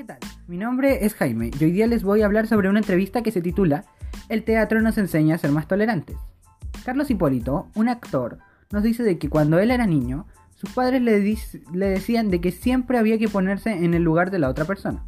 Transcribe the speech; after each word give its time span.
¿qué 0.00 0.06
tal? 0.06 0.18
Mi 0.46 0.56
nombre 0.56 1.04
es 1.04 1.12
Jaime 1.12 1.50
y 1.60 1.62
hoy 1.62 1.72
día 1.72 1.86
les 1.86 2.02
voy 2.02 2.22
a 2.22 2.24
hablar 2.24 2.46
sobre 2.46 2.70
una 2.70 2.78
entrevista 2.78 3.22
que 3.22 3.32
se 3.32 3.42
titula 3.42 3.84
El 4.30 4.44
teatro 4.44 4.80
nos 4.80 4.96
enseña 4.96 5.34
a 5.34 5.38
ser 5.38 5.52
más 5.52 5.68
tolerantes. 5.68 6.16
Carlos 6.86 7.10
Hipólito, 7.10 7.68
un 7.74 7.90
actor, 7.90 8.38
nos 8.72 8.82
dice 8.82 9.02
de 9.02 9.18
que 9.18 9.28
cuando 9.28 9.58
él 9.58 9.70
era 9.70 9.84
niño, 9.84 10.26
sus 10.54 10.70
padres 10.70 11.02
le, 11.02 11.20
decían 11.90 12.30
de 12.30 12.40
que 12.40 12.50
siempre 12.50 12.96
había 12.96 13.18
que 13.18 13.28
ponerse 13.28 13.72
en 13.72 13.92
el 13.92 14.02
lugar 14.02 14.30
de 14.30 14.38
la 14.38 14.48
otra 14.48 14.64
persona. 14.64 15.04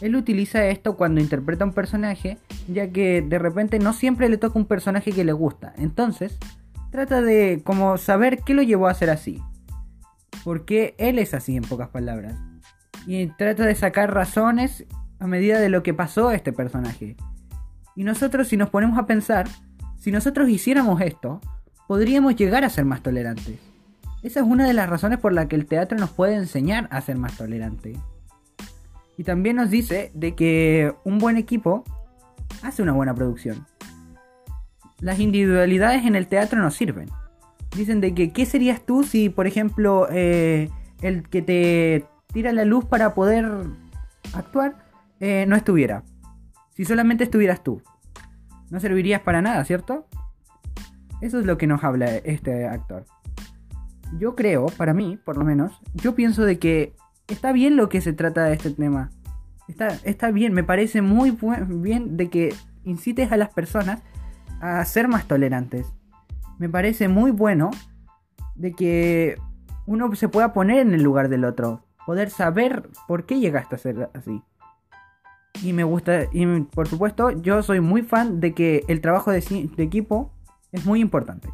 Él 0.00 0.16
utiliza 0.16 0.66
esto 0.66 0.96
cuando 0.96 1.20
interpreta 1.20 1.64
un 1.64 1.72
personaje, 1.72 2.38
ya 2.66 2.90
que 2.90 3.22
de 3.22 3.38
repente 3.38 3.78
no 3.78 3.92
siempre 3.92 4.28
le 4.28 4.36
toca 4.36 4.58
un 4.58 4.66
personaje 4.66 5.12
que 5.12 5.22
le 5.22 5.32
gusta. 5.32 5.74
Entonces, 5.76 6.38
trata 6.90 7.22
de 7.22 7.62
como 7.62 7.96
saber 7.98 8.40
qué 8.40 8.52
lo 8.54 8.62
llevó 8.62 8.88
a 8.88 8.94
ser 8.94 9.10
así. 9.10 9.40
Porque 10.42 10.96
él 10.98 11.20
es 11.20 11.34
así 11.34 11.56
en 11.56 11.62
pocas 11.62 11.90
palabras 11.90 12.34
y 13.06 13.26
trata 13.26 13.64
de 13.64 13.74
sacar 13.74 14.14
razones 14.14 14.84
a 15.18 15.26
medida 15.26 15.60
de 15.60 15.68
lo 15.68 15.82
que 15.82 15.94
pasó 15.94 16.28
a 16.28 16.34
este 16.34 16.52
personaje. 16.52 17.16
Y 17.94 18.04
nosotros 18.04 18.48
si 18.48 18.56
nos 18.56 18.70
ponemos 18.70 18.98
a 18.98 19.06
pensar, 19.06 19.48
si 19.98 20.10
nosotros 20.10 20.48
hiciéramos 20.48 21.00
esto, 21.00 21.40
podríamos 21.86 22.36
llegar 22.36 22.64
a 22.64 22.70
ser 22.70 22.84
más 22.84 23.02
tolerantes. 23.02 23.58
Esa 24.22 24.40
es 24.40 24.46
una 24.46 24.66
de 24.66 24.72
las 24.72 24.88
razones 24.88 25.18
por 25.18 25.32
la 25.32 25.48
que 25.48 25.56
el 25.56 25.66
teatro 25.66 25.98
nos 25.98 26.10
puede 26.10 26.34
enseñar 26.34 26.88
a 26.90 27.00
ser 27.00 27.16
más 27.16 27.36
tolerante. 27.36 27.96
Y 29.18 29.24
también 29.24 29.56
nos 29.56 29.70
dice 29.70 30.10
de 30.14 30.34
que 30.34 30.94
un 31.04 31.18
buen 31.18 31.36
equipo 31.36 31.84
hace 32.62 32.82
una 32.82 32.92
buena 32.92 33.14
producción. 33.14 33.66
Las 35.00 35.18
individualidades 35.18 36.06
en 36.06 36.14
el 36.14 36.28
teatro 36.28 36.60
nos 36.60 36.74
sirven. 36.74 37.10
Dicen 37.76 38.00
de 38.00 38.14
que, 38.14 38.32
¿qué 38.32 38.46
serías 38.46 38.84
tú 38.86 39.02
si, 39.02 39.28
por 39.28 39.46
ejemplo, 39.46 40.06
eh, 40.10 40.70
el 41.00 41.28
que 41.28 41.42
te 41.42 42.06
tira 42.32 42.52
la 42.52 42.64
luz 42.64 42.84
para 42.84 43.14
poder 43.14 43.46
actuar, 44.34 44.76
eh, 45.20 45.44
no 45.46 45.56
estuviera. 45.56 46.02
Si 46.70 46.84
solamente 46.84 47.24
estuvieras 47.24 47.62
tú. 47.62 47.82
No 48.70 48.80
servirías 48.80 49.20
para 49.20 49.42
nada, 49.42 49.64
¿cierto? 49.64 50.06
Eso 51.20 51.38
es 51.38 51.46
lo 51.46 51.58
que 51.58 51.66
nos 51.66 51.84
habla 51.84 52.16
este 52.16 52.66
actor. 52.66 53.04
Yo 54.18 54.34
creo, 54.34 54.66
para 54.66 54.94
mí, 54.94 55.18
por 55.22 55.36
lo 55.36 55.44
menos, 55.44 55.80
yo 55.94 56.14
pienso 56.14 56.44
de 56.44 56.58
que 56.58 56.94
está 57.28 57.52
bien 57.52 57.76
lo 57.76 57.88
que 57.88 58.00
se 58.00 58.12
trata 58.12 58.44
de 58.44 58.54
este 58.54 58.70
tema. 58.70 59.10
Está, 59.68 59.88
está 60.04 60.30
bien, 60.30 60.52
me 60.52 60.64
parece 60.64 61.02
muy 61.02 61.36
bien 61.68 62.16
de 62.16 62.28
que 62.28 62.54
incites 62.84 63.30
a 63.30 63.36
las 63.36 63.50
personas 63.50 64.02
a 64.60 64.84
ser 64.84 65.08
más 65.08 65.26
tolerantes. 65.26 65.86
Me 66.58 66.68
parece 66.68 67.08
muy 67.08 67.30
bueno 67.30 67.70
de 68.54 68.72
que 68.72 69.36
uno 69.86 70.14
se 70.14 70.28
pueda 70.28 70.52
poner 70.52 70.78
en 70.78 70.94
el 70.94 71.02
lugar 71.02 71.28
del 71.28 71.44
otro 71.44 71.84
poder 72.06 72.30
saber 72.30 72.88
por 73.06 73.26
qué 73.26 73.38
llegaste 73.38 73.74
a 73.74 73.78
ser 73.78 74.10
así. 74.14 74.42
Y 75.62 75.72
me 75.72 75.84
gusta, 75.84 76.24
y 76.32 76.46
por 76.62 76.88
supuesto, 76.88 77.30
yo 77.30 77.62
soy 77.62 77.80
muy 77.80 78.02
fan 78.02 78.40
de 78.40 78.54
que 78.54 78.84
el 78.88 79.00
trabajo 79.00 79.30
de, 79.30 79.40
de 79.76 79.82
equipo 79.82 80.32
es 80.72 80.84
muy 80.86 81.00
importante. 81.00 81.50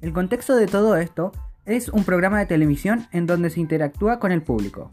El 0.00 0.12
contexto 0.12 0.56
de 0.56 0.66
todo 0.66 0.96
esto 0.96 1.32
es 1.64 1.88
un 1.88 2.04
programa 2.04 2.40
de 2.40 2.46
televisión 2.46 3.06
en 3.12 3.26
donde 3.26 3.50
se 3.50 3.60
interactúa 3.60 4.18
con 4.18 4.32
el 4.32 4.42
público. 4.42 4.90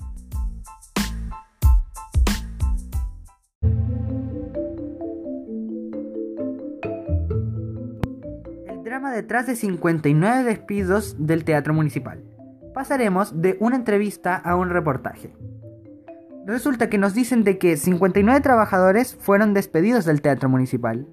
El 8.67 8.83
drama 8.83 9.11
detrás 9.11 9.47
de 9.47 9.55
59 9.55 10.43
despidos 10.43 11.15
del 11.17 11.43
Teatro 11.43 11.73
Municipal 11.73 12.28
pasaremos 12.79 13.41
de 13.41 13.57
una 13.59 13.75
entrevista 13.75 14.37
a 14.37 14.55
un 14.55 14.69
reportaje. 14.69 15.35
Resulta 16.45 16.89
que 16.89 16.97
nos 16.97 17.13
dicen 17.13 17.43
de 17.43 17.57
que 17.57 17.75
59 17.75 18.39
trabajadores 18.39 19.17
fueron 19.17 19.53
despedidos 19.53 20.05
del 20.05 20.21
teatro 20.21 20.47
municipal 20.47 21.05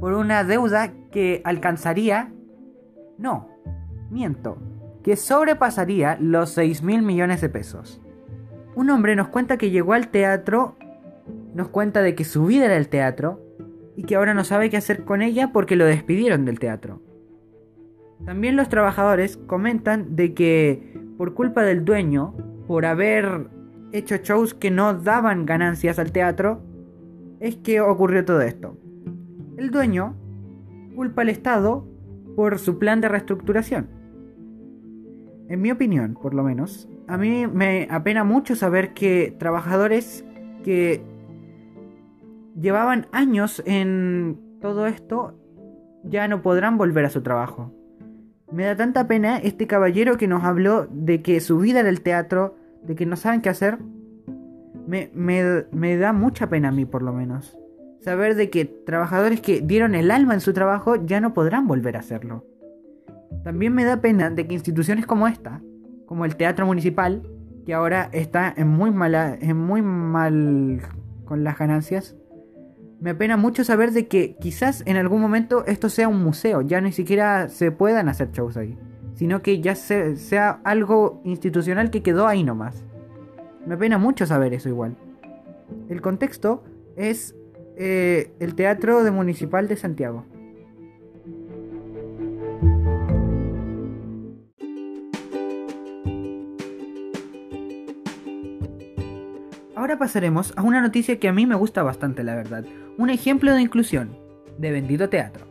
por 0.00 0.14
una 0.14 0.42
deuda 0.42 0.92
que 1.12 1.42
alcanzaría... 1.44 2.32
No, 3.18 3.50
miento, 4.10 4.58
que 5.04 5.14
sobrepasaría 5.14 6.18
los 6.20 6.50
6 6.54 6.82
mil 6.82 7.02
millones 7.02 7.40
de 7.40 7.50
pesos. 7.50 8.02
Un 8.74 8.90
hombre 8.90 9.14
nos 9.14 9.28
cuenta 9.28 9.58
que 9.58 9.70
llegó 9.70 9.92
al 9.92 10.08
teatro, 10.08 10.76
nos 11.54 11.68
cuenta 11.68 12.02
de 12.02 12.16
que 12.16 12.24
su 12.24 12.46
vida 12.46 12.64
era 12.64 12.76
el 12.76 12.88
teatro 12.88 13.40
y 13.94 14.02
que 14.02 14.16
ahora 14.16 14.34
no 14.34 14.42
sabe 14.42 14.70
qué 14.70 14.76
hacer 14.76 15.04
con 15.04 15.22
ella 15.22 15.52
porque 15.52 15.76
lo 15.76 15.84
despidieron 15.84 16.44
del 16.44 16.58
teatro. 16.58 17.00
También 18.24 18.56
los 18.56 18.68
trabajadores 18.68 19.36
comentan 19.46 20.16
de 20.16 20.34
que 20.34 20.98
por 21.16 21.34
culpa 21.34 21.62
del 21.62 21.84
dueño, 21.84 22.34
por 22.66 22.86
haber 22.86 23.48
hecho 23.92 24.16
shows 24.16 24.54
que 24.54 24.70
no 24.70 24.94
daban 24.94 25.46
ganancias 25.46 25.98
al 25.98 26.12
teatro, 26.12 26.62
es 27.40 27.56
que 27.56 27.80
ocurrió 27.80 28.24
todo 28.24 28.42
esto. 28.42 28.76
El 29.56 29.70
dueño 29.70 30.14
culpa 30.94 31.22
al 31.22 31.28
Estado 31.30 31.86
por 32.36 32.58
su 32.58 32.78
plan 32.78 33.00
de 33.00 33.08
reestructuración. 33.08 33.88
En 35.48 35.60
mi 35.60 35.70
opinión, 35.70 36.14
por 36.14 36.34
lo 36.34 36.44
menos, 36.44 36.88
a 37.08 37.18
mí 37.18 37.46
me 37.46 37.88
apena 37.90 38.22
mucho 38.22 38.54
saber 38.54 38.94
que 38.94 39.34
trabajadores 39.38 40.24
que 40.62 41.02
llevaban 42.58 43.08
años 43.12 43.62
en 43.66 44.38
todo 44.60 44.86
esto 44.86 45.34
ya 46.04 46.28
no 46.28 46.42
podrán 46.42 46.78
volver 46.78 47.04
a 47.04 47.10
su 47.10 47.22
trabajo. 47.22 47.74
Me 48.52 48.64
da 48.64 48.76
tanta 48.76 49.06
pena 49.06 49.38
este 49.38 49.66
caballero 49.66 50.16
que 50.16 50.26
nos 50.26 50.42
habló 50.42 50.86
de 50.90 51.22
que 51.22 51.40
su 51.40 51.58
vida 51.58 51.80
era 51.80 51.88
el 51.88 52.00
teatro, 52.00 52.56
de 52.82 52.96
que 52.96 53.06
no 53.06 53.16
saben 53.16 53.42
qué 53.42 53.48
hacer. 53.48 53.78
Me, 54.86 55.10
me, 55.14 55.96
da 55.96 56.12
mucha 56.12 56.48
pena 56.48 56.68
a 56.68 56.72
mí 56.72 56.84
por 56.84 57.02
lo 57.02 57.12
menos. 57.12 57.56
Saber 58.00 58.34
de 58.34 58.50
que 58.50 58.64
trabajadores 58.64 59.40
que 59.40 59.60
dieron 59.60 59.94
el 59.94 60.10
alma 60.10 60.34
en 60.34 60.40
su 60.40 60.52
trabajo 60.52 60.96
ya 60.96 61.20
no 61.20 61.32
podrán 61.32 61.68
volver 61.68 61.96
a 61.96 62.00
hacerlo. 62.00 62.44
También 63.44 63.72
me 63.72 63.84
da 63.84 64.00
pena 64.00 64.30
de 64.30 64.46
que 64.46 64.54
instituciones 64.54 65.06
como 65.06 65.28
esta, 65.28 65.62
como 66.06 66.24
el 66.24 66.34
Teatro 66.34 66.66
Municipal, 66.66 67.22
que 67.64 67.74
ahora 67.74 68.08
está 68.12 68.52
en 68.56 68.66
muy 68.66 68.90
mala, 68.90 69.36
en 69.40 69.56
muy 69.56 69.80
mal 69.80 70.80
con 71.24 71.44
las 71.44 71.56
ganancias, 71.56 72.16
me 73.00 73.10
apena 73.10 73.36
mucho 73.36 73.64
saber 73.64 73.92
de 73.92 74.06
que 74.08 74.36
quizás 74.36 74.82
en 74.86 74.96
algún 74.96 75.20
momento 75.20 75.64
esto 75.66 75.88
sea 75.88 76.08
un 76.08 76.22
museo, 76.22 76.60
ya 76.60 76.80
ni 76.80 76.92
siquiera 76.92 77.48
se 77.48 77.72
puedan 77.72 78.08
hacer 78.08 78.30
shows 78.30 78.56
ahí, 78.56 78.78
sino 79.14 79.42
que 79.42 79.60
ya 79.60 79.74
sea 79.74 80.60
algo 80.64 81.22
institucional 81.24 81.90
que 81.90 82.02
quedó 82.02 82.26
ahí 82.26 82.44
nomás. 82.44 82.84
Me 83.66 83.74
apena 83.74 83.98
mucho 83.98 84.26
saber 84.26 84.52
eso 84.52 84.68
igual. 84.68 84.96
El 85.88 86.00
contexto 86.02 86.62
es 86.96 87.34
eh, 87.76 88.32
el 88.38 88.54
Teatro 88.54 89.02
de 89.02 89.10
Municipal 89.10 89.68
de 89.68 89.76
Santiago. 89.76 90.24
Ahora 99.80 99.96
pasaremos 99.96 100.52
a 100.56 100.62
una 100.62 100.82
noticia 100.82 101.18
que 101.18 101.26
a 101.26 101.32
mí 101.32 101.46
me 101.46 101.54
gusta 101.54 101.82
bastante, 101.82 102.22
la 102.22 102.34
verdad. 102.34 102.66
Un 102.98 103.08
ejemplo 103.08 103.54
de 103.54 103.62
inclusión, 103.62 104.14
de 104.58 104.72
Bendito 104.72 105.08
Teatro. 105.08 105.46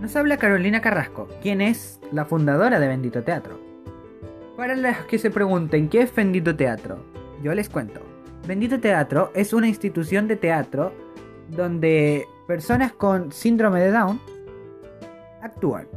Nos 0.00 0.14
habla 0.14 0.36
Carolina 0.36 0.80
Carrasco, 0.80 1.26
quien 1.42 1.60
es 1.60 1.98
la 2.12 2.26
fundadora 2.26 2.78
de 2.78 2.86
Bendito 2.86 3.24
Teatro. 3.24 3.58
Para 4.56 4.76
los 4.76 4.98
que 5.08 5.18
se 5.18 5.32
pregunten 5.32 5.88
qué 5.88 6.02
es 6.02 6.14
Bendito 6.14 6.54
Teatro, 6.54 7.04
yo 7.42 7.52
les 7.54 7.68
cuento. 7.68 8.02
Bendito 8.46 8.78
Teatro 8.78 9.32
es 9.34 9.52
una 9.52 9.66
institución 9.66 10.28
de 10.28 10.36
teatro 10.36 10.92
donde 11.48 12.28
personas 12.46 12.92
con 12.92 13.32
síndrome 13.32 13.80
de 13.80 13.90
Down 13.90 14.20
actúan. 15.42 15.88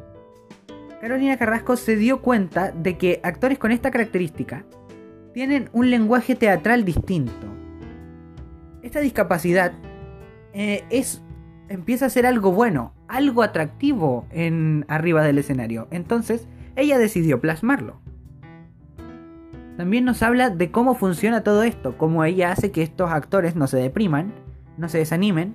Carolina 1.02 1.38
Carrasco 1.38 1.76
se 1.76 1.98
dio 1.98 2.20
cuenta 2.20 2.72
de 2.72 2.98
que 2.98 3.20
actores 3.22 3.60
con 3.60 3.72
esta 3.72 3.92
característica 3.92 4.66
tienen 5.38 5.70
un 5.72 5.92
lenguaje 5.92 6.36
teatral 6.36 6.84
distinto. 6.84 7.46
Esta 8.82 9.02
discapacidad 9.02 9.72
eh, 10.52 10.84
es, 10.90 11.22
empieza 11.70 12.08
a 12.08 12.10
ser 12.10 12.26
algo 12.26 12.52
bueno, 12.52 12.96
algo 13.08 13.44
atractivo 13.44 14.26
en 14.32 14.84
arriba 14.88 15.22
del 15.22 15.38
escenario. 15.38 15.88
Entonces, 15.92 16.48
ella 16.76 16.98
decidió 16.98 17.40
plasmarlo. 17.40 18.02
También 19.78 20.06
nos 20.06 20.24
habla 20.24 20.50
de 20.50 20.72
cómo 20.72 20.96
funciona 20.96 21.44
todo 21.44 21.62
esto, 21.62 22.00
cómo 22.00 22.24
ella 22.24 22.52
hace 22.52 22.72
que 22.72 22.82
estos 22.82 23.12
actores 23.12 23.56
no 23.56 23.68
se 23.68 23.78
depriman, 23.78 24.34
no 24.80 24.90
se 24.90 24.98
desanimen. 24.98 25.54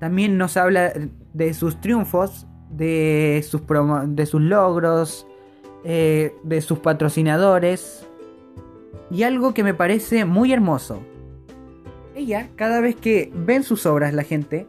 También 0.00 0.36
nos 0.36 0.56
habla 0.56 0.94
de 1.32 1.54
sus 1.54 1.80
triunfos, 1.80 2.48
de 2.70 3.40
sus, 3.48 3.62
de 4.06 4.26
sus 4.26 4.40
logros, 4.40 5.28
eh, 5.84 6.34
de 6.42 6.60
sus 6.60 6.80
patrocinadores, 6.80 8.08
y 9.12 9.24
algo 9.24 9.52
que 9.52 9.62
me 9.62 9.74
parece 9.74 10.24
muy 10.24 10.52
hermoso. 10.54 11.02
Ella, 12.14 12.48
cada 12.56 12.80
vez 12.80 12.96
que 12.96 13.30
ven 13.34 13.62
sus 13.62 13.84
obras 13.84 14.14
la 14.14 14.22
gente, 14.22 14.66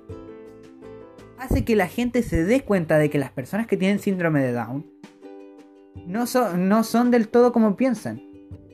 hace 1.37 1.63
que 1.63 1.77
la 1.77 1.87
gente 1.87 2.23
se 2.23 2.43
dé 2.43 2.61
cuenta 2.61 2.97
de 2.97 3.09
que 3.09 3.17
las 3.17 3.31
personas 3.31 3.67
que 3.67 3.77
tienen 3.77 3.99
síndrome 3.99 4.43
de 4.43 4.51
Down 4.51 4.85
no 6.05 6.27
son, 6.27 6.67
no 6.67 6.83
son 6.83 7.09
del 7.09 7.29
todo 7.29 7.53
como 7.53 7.77
piensan, 7.77 8.21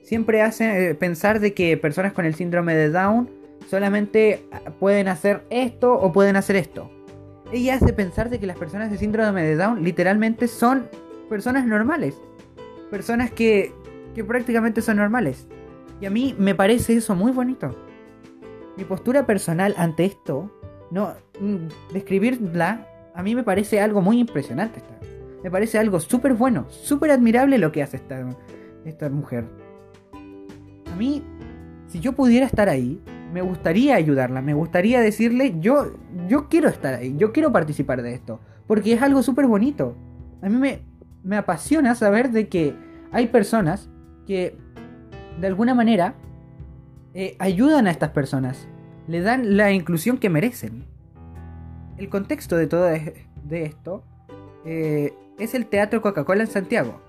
siempre 0.01 0.41
hace 0.41 0.89
eh, 0.89 0.95
pensar 0.95 1.39
de 1.39 1.53
que 1.53 1.77
personas 1.77 2.13
con 2.13 2.25
el 2.25 2.33
síndrome 2.33 2.73
de 2.73 2.89
Down 2.89 3.29
solamente 3.69 4.43
pueden 4.79 5.07
hacer 5.07 5.45
esto 5.51 5.93
o 5.93 6.11
pueden 6.11 6.35
hacer 6.35 6.55
esto. 6.55 6.89
Ella 7.51 7.75
hace 7.75 7.93
pensar 7.93 8.31
de 8.31 8.39
que 8.39 8.47
las 8.47 8.57
personas 8.57 8.89
de 8.89 8.97
síndrome 8.97 9.43
de 9.43 9.55
Down 9.55 9.83
literalmente 9.83 10.47
son 10.47 10.89
personas 11.29 11.67
normales. 11.67 12.15
Personas 12.89 13.29
que, 13.29 13.71
que 14.15 14.23
prácticamente 14.23 14.81
son 14.81 14.97
normales. 14.97 15.47
Y 16.01 16.05
a 16.05 16.09
mí 16.09 16.35
me 16.37 16.55
parece 16.55 16.95
eso 16.95 17.15
muy 17.15 17.31
bonito. 17.31 17.75
Mi 18.77 18.85
postura 18.85 19.25
personal 19.25 19.73
ante 19.77 20.05
esto, 20.05 20.51
no 20.91 21.13
mm, 21.39 21.93
describirla, 21.93 22.87
a 23.13 23.23
mí 23.23 23.35
me 23.35 23.43
parece 23.43 23.81
algo 23.81 24.01
muy 24.01 24.19
impresionante. 24.19 24.81
Me 25.43 25.51
parece 25.51 25.77
algo 25.77 25.99
súper 25.99 26.33
bueno, 26.33 26.65
súper 26.69 27.11
admirable 27.11 27.57
lo 27.57 27.71
que 27.71 27.83
hace 27.83 27.97
esta, 27.97 28.25
esta 28.85 29.09
mujer. 29.09 29.45
A 30.91 30.95
mí, 30.95 31.23
si 31.87 31.99
yo 31.99 32.13
pudiera 32.13 32.45
estar 32.45 32.69
ahí, 32.69 33.01
me 33.33 33.41
gustaría 33.41 33.95
ayudarla, 33.95 34.41
me 34.41 34.53
gustaría 34.53 35.01
decirle, 35.01 35.55
yo, 35.59 35.93
yo 36.27 36.49
quiero 36.49 36.67
estar 36.67 36.93
ahí, 36.93 37.15
yo 37.17 37.31
quiero 37.31 37.51
participar 37.51 38.01
de 38.01 38.13
esto, 38.13 38.39
porque 38.67 38.93
es 38.93 39.01
algo 39.01 39.23
súper 39.23 39.47
bonito. 39.47 39.95
A 40.41 40.49
mí 40.49 40.57
me, 40.57 40.81
me 41.23 41.37
apasiona 41.37 41.95
saber 41.95 42.31
de 42.31 42.47
que 42.49 42.75
hay 43.11 43.27
personas 43.27 43.89
que 44.25 44.57
de 45.39 45.47
alguna 45.47 45.73
manera 45.73 46.15
eh, 47.13 47.35
ayudan 47.39 47.87
a 47.87 47.91
estas 47.91 48.11
personas, 48.11 48.67
le 49.07 49.21
dan 49.21 49.57
la 49.57 49.71
inclusión 49.71 50.17
que 50.17 50.29
merecen. 50.29 50.85
El 51.97 52.09
contexto 52.09 52.55
de 52.55 52.67
todo 52.67 52.83
de 52.85 53.63
esto 53.63 54.03
eh, 54.65 55.13
es 55.37 55.53
el 55.53 55.65
Teatro 55.65 56.01
Coca-Cola 56.01 56.43
en 56.43 56.49
Santiago. 56.49 57.01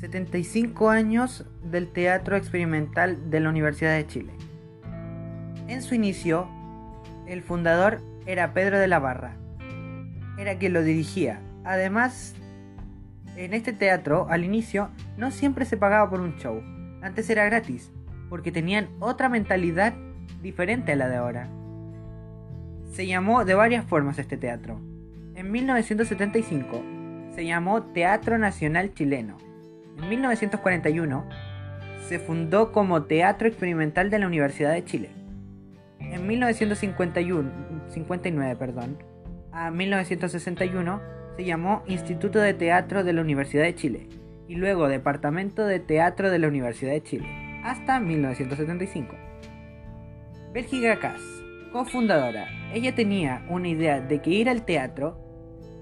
75 0.00 0.88
años 0.90 1.44
del 1.62 1.88
teatro 1.88 2.36
experimental 2.36 3.28
de 3.28 3.40
la 3.40 3.50
Universidad 3.50 3.96
de 3.96 4.06
Chile. 4.06 4.32
En 5.68 5.82
su 5.82 5.94
inicio, 5.94 6.48
el 7.26 7.42
fundador 7.42 8.00
era 8.26 8.52
Pedro 8.52 8.78
de 8.78 8.88
la 8.88 8.98
Barra. 8.98 9.36
Era 10.38 10.58
quien 10.58 10.72
lo 10.72 10.82
dirigía. 10.82 11.40
Además, 11.64 12.34
en 13.36 13.54
este 13.54 13.72
teatro, 13.72 14.26
al 14.28 14.44
inicio, 14.44 14.90
no 15.16 15.30
siempre 15.30 15.64
se 15.64 15.76
pagaba 15.76 16.10
por 16.10 16.20
un 16.20 16.36
show. 16.36 16.62
Antes 17.02 17.30
era 17.30 17.44
gratis, 17.46 17.90
porque 18.28 18.52
tenían 18.52 18.88
otra 19.00 19.28
mentalidad 19.28 19.94
diferente 20.42 20.92
a 20.92 20.96
la 20.96 21.08
de 21.08 21.16
ahora. 21.16 21.48
Se 22.92 23.06
llamó 23.06 23.44
de 23.44 23.54
varias 23.54 23.84
formas 23.84 24.18
este 24.18 24.36
teatro. 24.36 24.80
En 25.34 25.50
1975 25.50 26.82
se 27.34 27.44
llamó 27.44 27.82
Teatro 27.82 28.38
Nacional 28.38 28.94
Chileno 28.94 29.36
en 29.98 30.08
1941 30.10 31.24
se 32.06 32.18
fundó 32.18 32.70
como 32.70 33.04
Teatro 33.04 33.48
Experimental 33.48 34.10
de 34.10 34.18
la 34.18 34.26
Universidad 34.26 34.72
de 34.72 34.84
Chile. 34.84 35.10
En 35.98 36.26
1959 37.86 38.56
perdón, 38.56 38.98
a 39.52 39.70
1961 39.70 41.00
se 41.36 41.44
llamó 41.44 41.82
Instituto 41.86 42.40
de 42.40 42.54
Teatro 42.54 43.04
de 43.04 43.12
la 43.12 43.20
Universidad 43.20 43.64
de 43.64 43.74
Chile 43.74 44.08
y 44.48 44.56
luego 44.56 44.88
Departamento 44.88 45.64
de 45.64 45.80
Teatro 45.80 46.30
de 46.30 46.38
la 46.38 46.48
Universidad 46.48 46.92
de 46.92 47.02
Chile, 47.02 47.60
hasta 47.64 48.00
1975. 48.00 49.14
Bélgica 50.52 50.98
Kass, 50.98 51.20
cofundadora, 51.72 52.48
ella 52.72 52.94
tenía 52.94 53.44
una 53.48 53.68
idea 53.68 54.00
de 54.00 54.20
que 54.20 54.30
ir 54.30 54.48
al 54.48 54.64
teatro 54.64 55.18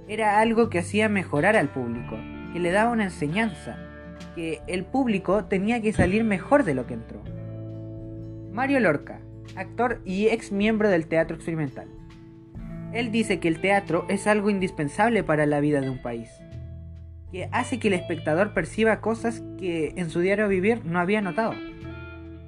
era 0.09 0.41
algo 0.41 0.69
que 0.69 0.81
hacía 0.81 1.09
mejorar 1.09 1.56
al 1.56 1.69
público, 1.69 2.17
que 2.53 2.61
le 2.61 2.71
daba 2.71 2.91
una 2.91 3.05
enseñanza, 3.05 3.79
que 4.35 4.61
el 4.67 4.85
público 4.85 5.45
tenía 5.47 5.81
que 5.81 5.93
salir 5.93 6.25
mejor 6.25 6.65
de 6.65 6.75
lo 6.75 6.87
que 6.87 6.95
entró. 6.95 7.23
Mario 8.53 8.81
Lorca, 8.81 9.21
actor 9.56 10.00
y 10.05 10.29
ex 10.29 10.52
miembro 10.52 10.88
del 10.88 11.06
teatro 11.06 11.37
experimental. 11.37 11.88
Él 12.93 13.11
dice 13.11 13.41
que 13.41 13.49
el 13.49 13.61
teatro 13.61 14.06
es 14.08 14.26
algo 14.26 14.50
indispensable 14.50 15.25
para 15.25 15.46
la 15.46 15.61
vida 15.61 15.81
de 15.81 15.91
un 15.91 16.00
país, 16.00 16.31
que 17.32 17.49
hace 17.50 17.81
que 17.81 17.88
el 17.88 17.94
espectador 17.94 18.55
perciba 18.55 19.00
cosas 19.00 19.43
que 19.58 19.94
en 19.96 20.11
su 20.11 20.20
diario 20.20 20.49
vivir 20.49 20.85
no 20.85 21.00
había 21.00 21.20
notado. 21.20 21.55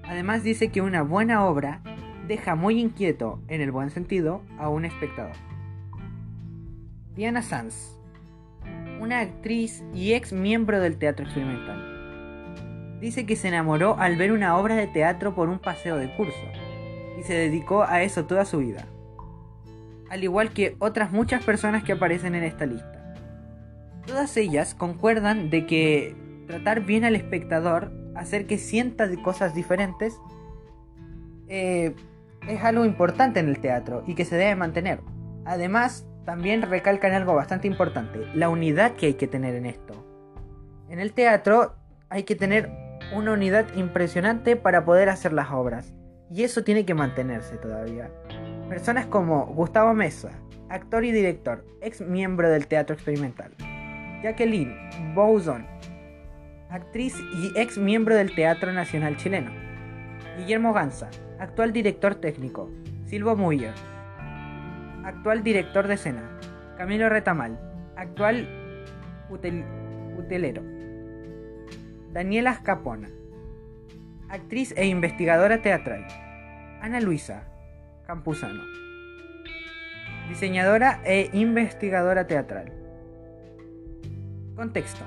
Además 0.04 0.44
dice 0.44 0.68
que 0.68 0.82
una 0.82 1.02
buena 1.02 1.44
obra 1.44 1.82
deja 2.28 2.54
muy 2.54 2.80
inquieto, 2.80 3.40
en 3.48 3.60
el 3.60 3.72
buen 3.72 3.90
sentido, 3.90 4.42
a 4.58 4.68
un 4.68 4.84
espectador. 4.84 5.34
Diana 7.16 7.42
Sanz, 7.42 7.98
una 9.00 9.20
actriz 9.20 9.82
y 9.94 10.12
ex 10.12 10.32
miembro 10.32 10.80
del 10.80 10.96
teatro 10.96 11.24
experimental. 11.24 12.98
Dice 13.00 13.26
que 13.26 13.34
se 13.34 13.48
enamoró 13.48 13.98
al 13.98 14.16
ver 14.16 14.30
una 14.30 14.56
obra 14.56 14.76
de 14.76 14.86
teatro 14.86 15.34
por 15.34 15.48
un 15.48 15.58
paseo 15.58 15.96
de 15.96 16.14
curso 16.14 16.65
y 17.18 17.22
se 17.22 17.34
dedicó 17.34 17.82
a 17.82 18.02
eso 18.02 18.26
toda 18.26 18.44
su 18.44 18.58
vida, 18.58 18.86
al 20.10 20.22
igual 20.22 20.50
que 20.50 20.76
otras 20.78 21.12
muchas 21.12 21.44
personas 21.44 21.82
que 21.84 21.92
aparecen 21.92 22.34
en 22.34 22.44
esta 22.44 22.66
lista. 22.66 23.14
Todas 24.06 24.36
ellas 24.36 24.74
concuerdan 24.74 25.50
de 25.50 25.66
que 25.66 26.14
tratar 26.46 26.82
bien 26.82 27.04
al 27.04 27.16
espectador, 27.16 27.92
hacer 28.14 28.46
que 28.46 28.58
sienta 28.58 29.08
cosas 29.22 29.54
diferentes, 29.54 30.20
eh, 31.48 31.94
es 32.46 32.62
algo 32.62 32.84
importante 32.84 33.40
en 33.40 33.48
el 33.48 33.60
teatro 33.60 34.04
y 34.06 34.14
que 34.14 34.24
se 34.24 34.36
debe 34.36 34.54
mantener. 34.54 35.00
Además, 35.44 36.06
también 36.24 36.62
recalcan 36.62 37.12
algo 37.12 37.34
bastante 37.34 37.68
importante, 37.68 38.26
la 38.34 38.48
unidad 38.48 38.92
que 38.92 39.06
hay 39.06 39.14
que 39.14 39.26
tener 39.26 39.54
en 39.54 39.66
esto. 39.66 39.94
En 40.88 41.00
el 41.00 41.12
teatro 41.12 41.74
hay 42.08 42.24
que 42.24 42.36
tener 42.36 42.70
una 43.14 43.32
unidad 43.32 43.66
impresionante 43.74 44.56
para 44.56 44.84
poder 44.84 45.08
hacer 45.08 45.32
las 45.32 45.50
obras, 45.50 45.94
y 46.30 46.42
eso 46.42 46.64
tiene 46.64 46.84
que 46.84 46.94
mantenerse 46.94 47.56
todavía. 47.56 48.10
Personas 48.68 49.06
como 49.06 49.46
Gustavo 49.46 49.94
Mesa, 49.94 50.30
actor 50.68 51.04
y 51.04 51.12
director, 51.12 51.64
ex 51.80 52.00
miembro 52.00 52.50
del 52.50 52.66
teatro 52.66 52.94
experimental. 52.94 53.52
Jacqueline 54.22 54.74
Bouzon, 55.14 55.66
actriz 56.70 57.14
y 57.34 57.58
ex 57.58 57.78
miembro 57.78 58.14
del 58.14 58.34
Teatro 58.34 58.72
Nacional 58.72 59.16
Chileno. 59.16 59.52
Guillermo 60.36 60.72
Ganza, 60.72 61.08
actual 61.38 61.72
director 61.72 62.16
técnico. 62.16 62.70
Silvo 63.04 63.36
Muyer, 63.36 63.72
actual 65.04 65.42
director 65.42 65.86
de 65.86 65.94
escena. 65.94 66.38
Camilo 66.76 67.08
Retamal, 67.08 67.58
actual 67.96 68.48
utelero. 70.18 70.62
Daniela 72.12 72.60
Capona, 72.62 73.10
actriz 74.28 74.74
e 74.76 74.86
investigadora 74.86 75.62
teatral. 75.62 76.06
Ana 76.80 77.00
Luisa 77.00 77.42
Campuzano, 78.06 78.62
diseñadora 80.28 81.00
e 81.04 81.30
investigadora 81.32 82.26
teatral. 82.26 82.72
Contexto. 84.54 85.04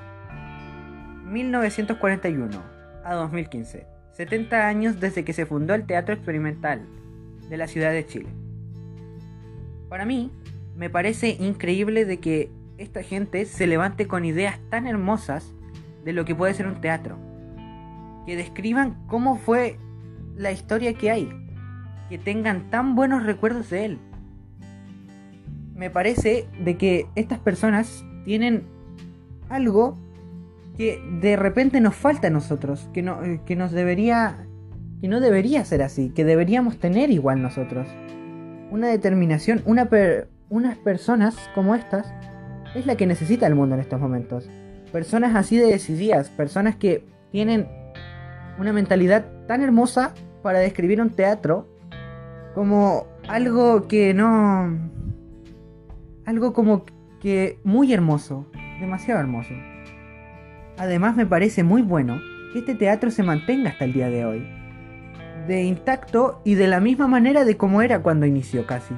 1941 1.26 2.64
a 3.04 3.14
2015. 3.14 3.88
70 4.12 4.68
años 4.68 5.00
desde 5.00 5.24
que 5.24 5.32
se 5.32 5.46
fundó 5.46 5.74
el 5.76 5.86
Teatro 5.86 6.14
Experimental 6.14 6.86
de 7.50 7.58
la 7.58 7.68
ciudad 7.68 7.92
de 7.92 8.06
Chile. 8.06 8.30
Para 9.88 10.06
mí, 10.06 10.32
me 10.76 10.90
parece 10.90 11.38
increíble 11.40 12.06
de 12.06 12.20
que 12.20 12.52
esta 12.78 13.02
gente 13.02 13.46
se 13.46 13.66
levante 13.66 14.08
con 14.08 14.26
ideas 14.26 14.60
tan 14.70 14.88
hermosas 14.88 15.54
de 16.04 16.14
lo 16.14 16.26
que 16.26 16.36
puede 16.36 16.54
ser 16.54 16.68
un 16.68 16.82
teatro. 16.82 17.29
Que 18.26 18.36
describan 18.36 18.98
cómo 19.08 19.38
fue 19.38 19.78
la 20.36 20.52
historia 20.52 20.94
que 20.94 21.12
hay. 21.12 21.30
Que 22.10 22.18
tengan 22.18 22.70
tan 22.70 22.96
buenos 22.96 23.26
recuerdos 23.26 23.70
de 23.70 23.86
él. 23.86 24.00
Me 25.76 25.90
parece 25.90 26.48
de 26.64 26.78
que 26.78 27.08
estas 27.16 27.40
personas 27.40 28.04
tienen 28.26 28.64
algo 29.50 29.98
que 30.78 31.02
de 31.22 31.36
repente 31.36 31.82
nos 31.82 31.96
falta 31.96 32.28
a 32.28 32.32
nosotros. 32.32 32.90
Que, 32.94 33.02
no, 33.02 33.20
que 33.46 33.56
nos 33.56 33.72
debería... 33.72 34.46
Que 35.02 35.08
no 35.08 35.22
debería 35.22 35.64
ser 35.64 35.82
así. 35.82 36.10
Que 36.10 36.26
deberíamos 36.26 36.78
tener 36.78 37.10
igual 37.10 37.42
nosotros 37.42 37.88
una 38.72 38.88
determinación, 38.88 39.62
una 39.66 39.90
unas 40.50 40.78
personas 40.78 41.36
como 41.54 41.76
estas 41.76 42.12
es 42.76 42.86
la 42.86 42.96
que 42.96 43.08
necesita 43.08 43.48
el 43.48 43.56
mundo 43.56 43.76
en 43.76 43.82
estos 43.82 44.00
momentos. 44.00 44.50
Personas 44.92 45.36
así 45.36 45.58
de 45.58 45.68
decididas, 45.68 46.30
personas 46.30 46.76
que 46.76 47.04
tienen 47.32 47.68
una 48.60 48.74
mentalidad 48.74 49.26
tan 49.48 49.62
hermosa 49.62 50.14
para 50.44 50.60
describir 50.60 51.02
un 51.02 51.10
teatro 51.10 51.68
como 52.54 53.08
algo 53.28 53.88
que 53.88 54.14
no... 54.14 54.78
algo 56.26 56.54
como 56.54 56.86
que 57.20 57.60
muy 57.64 57.94
hermoso, 57.94 58.46
demasiado 58.80 59.20
hermoso. 59.20 59.54
Además 60.78 61.16
me 61.16 61.26
parece 61.26 61.64
muy 61.64 61.82
bueno 61.82 62.20
que 62.54 62.60
este 62.60 62.76
teatro 62.76 63.12
se 63.12 63.24
mantenga 63.24 63.70
hasta 63.72 63.86
el 63.86 63.94
día 63.94 64.10
de 64.10 64.26
hoy 64.26 64.60
de 65.50 65.64
intacto 65.64 66.42
y 66.46 66.54
de 66.54 66.68
la 66.68 66.80
misma 66.80 67.08
manera 67.08 67.44
de 67.44 67.58
como 67.58 67.82
era 67.82 68.04
cuando 68.04 68.28
inició 68.28 68.68
casi. 68.68 68.94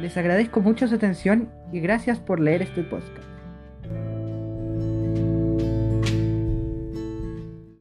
Les 0.00 0.16
agradezco 0.16 0.60
mucho 0.60 0.88
su 0.88 0.96
atención 0.96 1.48
y 1.72 1.80
gracias 1.80 2.18
por 2.18 2.40
leer 2.40 2.62
este 2.62 2.82
podcast. 2.82 3.19